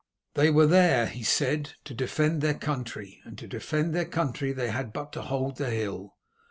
[0.33, 4.69] "They were there," he said, "to defend their country, and to defend their country they
[4.71, 6.15] had but to hold the hill.